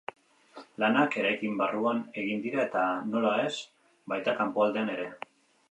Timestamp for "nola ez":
3.13-3.53